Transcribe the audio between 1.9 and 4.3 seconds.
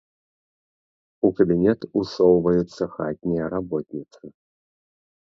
усоўваецца хатняя работніца.